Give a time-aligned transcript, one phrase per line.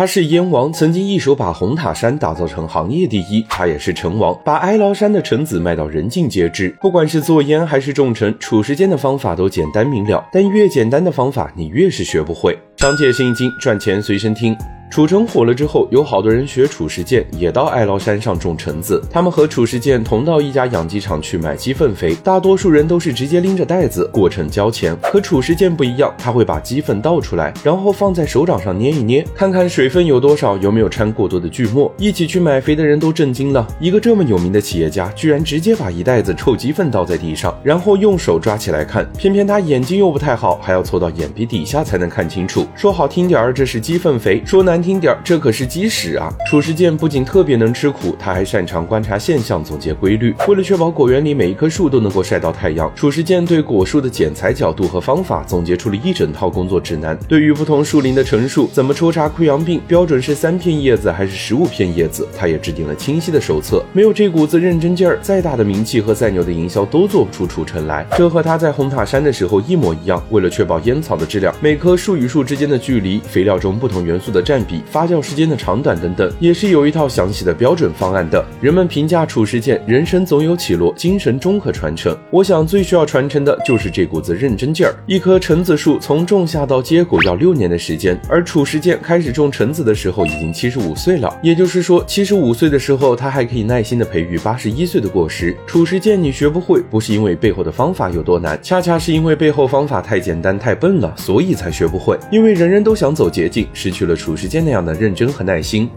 [0.00, 3.44] 他是燕王，曾经一手把红塔山打造成行业第一。
[3.50, 6.74] 他也是成王，把哀牢山的橙子卖到人尽皆知。
[6.80, 12.58] 不管是做烟还是种橙，褚时间的方法都简单明了，但越简单的方法，你越是学不会。
[12.78, 14.56] 商界生意经，赚钱随身听。
[14.90, 19.00] 褚橙火了之后，有好多人学褚时健，也到哀牢山上种橙子。
[19.08, 24.96] 他们和褚时健同到一家养鸡场去买鸡粪肥，大多数人都是直接拎着袋子过秤交钱。
[25.00, 31.92] 可褚时健不一样，他会把鸡粪倒出来，然后放在手掌上捏一捏，看看水分有多少，有没有掺过多的锯末。
[31.96, 39.08] 一起去买肥的人都震惊了，一个这么有名的企业家，居然直接把一袋子臭鸡粪倒在地上，然后用手抓起来看。
[39.16, 42.66] 偏偏他眼睛又不太好，还要凑到眼皮底下才能看清楚。
[42.74, 46.32] 说好听点儿，这是鸡粪肥；说难听点儿，这可是鸡屎啊！
[46.48, 50.34] 褚时健不仅特别能吃苦，他还擅长观察现象，总结规律。
[50.46, 57.18] 为了确保果园里每一棵树都能够晒到太阳，褚时健对果树的剪裁角度和方法总结出了一整套工作指南。
[57.28, 63.84] 对于不同树龄的成树，怎么抽查溃疡病，标准是三片叶子还是十五片叶子，他也制定了清晰的手册。
[63.92, 68.06] 没有这股子认真劲儿，再大的名气和再牛的营销都做不出褚橙来。
[68.16, 70.22] 这和他在红塔山的时候一模一样。
[70.30, 75.50] 为了确保烟草的质量，每棵树与树之间的距离、肥料中不同元素的占比、比发酵时间。
[75.50, 78.44] 的长短等等，也是有一套详细的标准方案的。
[78.60, 82.16] 人们评价褚时健，人生总有起落，精神终可传承。
[82.30, 84.94] 我想最需要传承的就是这股子认真劲儿。
[85.06, 95.56] 一棵橙子树从种下到结果要六年的时间，而褚时健开始种橙子的时候已经七十五岁了，也就是说，七十五岁的时候他还可以耐心的培育八十一岁的果实。
[95.66, 102.16] 褚时健你学不会，不是因为背后的方法有多难，恰恰是因为背后方法太简单太笨了，所以才学不会。
[102.30, 105.30] 因为人人都想走捷径，失去了褚时健那样的认真。
[105.30, 105.88] 和耐心。